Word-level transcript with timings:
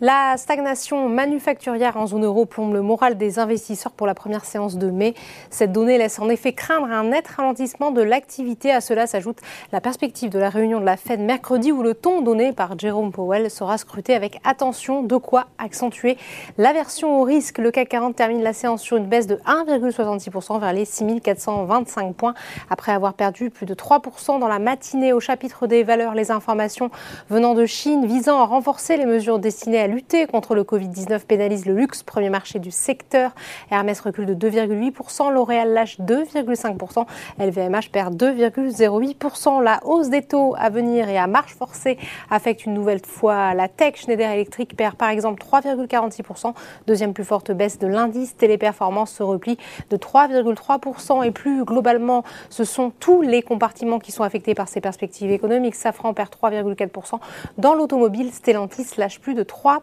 La 0.00 0.36
stagnation 0.36 1.08
manufacturière 1.08 1.96
en 1.96 2.06
zone 2.06 2.24
euro 2.24 2.46
plombe 2.46 2.72
le 2.72 2.82
moral 2.82 3.18
des 3.18 3.40
investisseurs 3.40 3.90
pour 3.90 4.06
la 4.06 4.14
première 4.14 4.44
séance 4.44 4.76
de 4.76 4.92
mai. 4.92 5.14
Cette 5.50 5.72
donnée 5.72 5.98
laisse 5.98 6.20
en 6.20 6.28
effet 6.28 6.52
craindre 6.52 6.86
un 6.86 7.02
net 7.02 7.26
ralentissement 7.26 7.90
de 7.90 8.00
l'activité. 8.00 8.70
À 8.70 8.80
cela 8.80 9.08
s'ajoute 9.08 9.38
la 9.72 9.80
perspective 9.80 10.30
de 10.30 10.38
la 10.38 10.50
réunion 10.50 10.78
de 10.78 10.84
la 10.84 10.96
Fed 10.96 11.18
mercredi 11.18 11.72
où 11.72 11.82
le 11.82 11.94
ton 11.94 12.20
donné 12.20 12.52
par 12.52 12.78
Jerome 12.78 13.10
Powell 13.10 13.50
sera 13.50 13.76
scruté 13.76 14.14
avec 14.14 14.38
attention, 14.44 15.02
de 15.02 15.16
quoi 15.16 15.46
accentuer 15.58 16.16
l'aversion 16.58 17.20
au 17.20 17.24
risque. 17.24 17.58
Le 17.58 17.72
CAC 17.72 17.88
40 17.88 18.14
termine 18.14 18.44
la 18.44 18.52
séance 18.52 18.82
sur 18.82 18.98
une 18.98 19.06
baisse 19.06 19.26
de 19.26 19.34
1,66% 19.46 20.60
vers 20.60 20.72
les 20.72 20.84
6425 20.84 22.14
points 22.14 22.34
après 22.70 22.92
avoir 22.92 23.14
perdu 23.14 23.50
plus 23.50 23.66
de 23.66 23.74
3% 23.74 24.38
dans 24.38 24.46
la 24.46 24.60
matinée 24.60 25.12
au 25.12 25.18
chapitre 25.18 25.66
des 25.66 25.82
valeurs. 25.82 26.14
Les 26.14 26.30
informations 26.30 26.88
venant 27.28 27.54
de 27.54 27.66
Chine 27.66 28.06
visant 28.06 28.38
à 28.38 28.44
renforcer 28.44 28.96
les 28.96 29.04
mesures 29.04 29.40
destinées 29.40 29.80
à 29.80 29.87
lutter 29.88 30.26
contre 30.26 30.54
le 30.54 30.62
Covid-19 30.62 31.20
pénalise 31.26 31.66
le 31.66 31.74
luxe, 31.74 32.02
premier 32.02 32.30
marché 32.30 32.58
du 32.58 32.70
secteur. 32.70 33.32
Hermès 33.70 33.98
recule 34.00 34.26
de 34.26 34.34
2,8%, 34.34 35.32
L'Oréal 35.32 35.72
lâche 35.72 35.98
2,5%, 36.00 37.06
LVMH 37.38 37.90
perd 37.90 38.14
2,08%. 38.22 39.62
La 39.62 39.80
hausse 39.84 40.08
des 40.08 40.22
taux 40.22 40.54
à 40.58 40.70
venir 40.70 41.08
et 41.08 41.18
à 41.18 41.26
marche 41.26 41.54
forcée 41.54 41.98
affecte 42.30 42.66
une 42.66 42.74
nouvelle 42.74 43.04
fois 43.04 43.54
la 43.54 43.68
tech. 43.68 43.96
Schneider 43.96 44.30
Electric 44.30 44.76
perd 44.76 44.94
par 44.96 45.08
exemple 45.08 45.42
3,46%, 45.42 46.54
deuxième 46.86 47.12
plus 47.12 47.24
forte 47.24 47.50
baisse 47.50 47.78
de 47.78 47.86
l'indice. 47.86 48.36
Téléperformance 48.36 49.12
se 49.12 49.22
replie 49.22 49.58
de 49.90 49.96
3,3% 49.96 51.24
et 51.24 51.30
plus 51.30 51.64
globalement, 51.64 52.24
ce 52.50 52.64
sont 52.64 52.92
tous 53.00 53.22
les 53.22 53.42
compartiments 53.42 53.98
qui 53.98 54.12
sont 54.12 54.22
affectés 54.22 54.54
par 54.54 54.68
ces 54.68 54.80
perspectives 54.80 55.30
économiques. 55.30 55.74
Safran 55.74 56.14
perd 56.14 56.30
3,4%. 56.34 57.18
Dans 57.56 57.74
l'automobile, 57.74 58.32
Stellantis 58.32 58.86
lâche 58.96 59.20
plus 59.20 59.34
de 59.34 59.42
3 59.42 59.77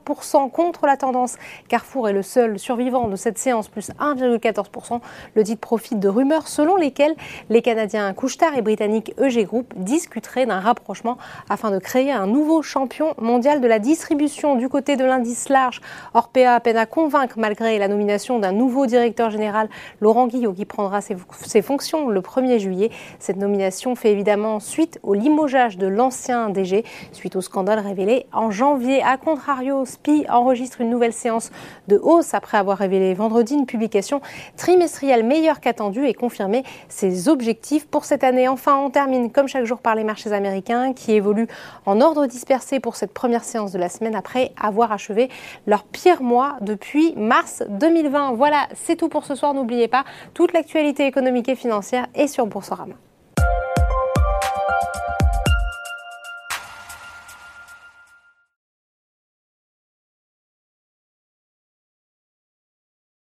contre 0.52 0.86
la 0.86 0.98
tendance. 0.98 1.36
Carrefour 1.68 2.10
est 2.10 2.14
le 2.14 2.22
seul 2.22 2.60
survivant 2.60 3.08
de 3.08 3.16
cette 3.16 3.38
séance, 3.38 3.68
plus 3.68 3.92
1,14%. 4.00 5.00
Le 5.36 5.44
titre 5.44 5.62
profite 5.62 6.00
de 6.00 6.10
rumeurs 6.10 6.48
selon 6.48 6.76
lesquelles 6.76 7.16
les 7.50 7.62
Canadiens 7.62 8.14
Couchetard 8.14 8.58
et 8.58 8.62
Britanniques 8.62 9.14
EG 9.22 9.46
Group 9.46 9.74
discuteraient 9.76 10.46
d'un 10.46 10.60
rapprochement 10.60 11.18
afin 11.50 11.72
de 11.72 11.80
créer 11.80 12.12
un 12.12 12.28
nouveau 12.28 12.62
champion 12.62 13.14
mondial 13.18 13.62
de 13.62 13.68
la 13.68 13.80
distribution 13.80 14.56
du 14.56 14.70
côté 14.70 14.96
de 14.96 15.06
l'indice 15.06 15.50
large. 15.50 15.82
Orpea 16.14 16.60
peine 16.60 16.78
à 16.78 16.86
convaincre 16.86 17.36
malgré 17.38 17.78
la 17.80 17.88
nomination 17.88 18.40
d'un 18.40 18.52
nouveau 18.52 18.86
directeur 18.86 19.30
général, 19.30 19.70
Laurent 20.02 20.28
Guillot, 20.28 20.54
qui 20.54 20.66
prendra 20.66 21.02
ses, 21.02 21.16
ses 21.46 21.62
fonctions 21.62 22.10
le 22.10 22.22
1er 22.22 22.60
juillet. 22.60 22.92
Cette 23.20 23.38
nomination 23.38 23.96
fait 23.96 24.12
évidemment 24.12 24.60
suite 24.60 25.00
au 25.04 25.14
limogeage 25.14 25.78
de 25.78 25.88
l'ancien 25.88 26.50
DG, 26.50 26.84
suite 27.12 27.36
au 27.36 27.42
scandale 27.42 27.80
révélé 27.80 28.26
en 28.34 28.52
janvier. 28.52 29.02
À 29.04 29.18
contrario, 29.18 29.85
SPI 29.86 30.26
enregistre 30.30 30.82
une 30.82 30.90
nouvelle 30.90 31.14
séance 31.14 31.52
de 31.88 31.98
hausse 32.02 32.34
après 32.34 32.58
avoir 32.58 32.78
révélé 32.78 33.14
vendredi 33.14 33.54
une 33.54 33.66
publication 33.66 34.22
trimestrielle 34.58 35.24
meilleure 35.24 35.60
qu'attendue 35.60 36.08
et 36.08 36.14
confirmé 36.14 36.64
ses 36.90 37.30
objectifs 37.30 37.88
pour 37.88 38.06
cette 38.06 38.24
année. 38.24 38.48
Enfin, 38.48 38.78
on 38.78 38.90
termine 38.90 39.32
comme 39.32 39.48
chaque 39.48 39.66
jour 39.66 39.80
par 39.80 39.96
les 39.96 40.04
marchés 40.04 40.32
américains 40.34 40.94
qui 40.94 41.14
évoluent 41.14 41.48
en 41.86 42.02
ordre 42.02 42.26
dispersé 42.26 42.80
pour 42.80 42.96
cette 42.96 43.14
première 43.14 43.44
séance 43.44 43.72
de 43.72 43.80
la 43.80 43.90
semaine 43.90 44.16
après 44.16 44.52
avoir 44.62 44.92
achevé 44.92 45.30
leur 45.68 45.84
pire 45.84 46.22
mois 46.22 46.58
depuis 46.62 47.14
mars 47.16 47.64
2020. 47.70 48.34
Voilà, 48.34 48.68
c'est 48.74 48.96
tout 48.96 49.10
pour 49.10 49.26
ce 49.26 49.36
soir. 49.36 49.54
N'oubliez 49.54 49.88
pas, 49.88 50.04
toute 50.34 50.54
l'actualité 50.54 51.06
économique 51.06 51.50
et 51.50 51.56
financière 51.56 52.08
est 52.16 52.28
sur 52.28 52.48
Boursorama. 52.48 52.96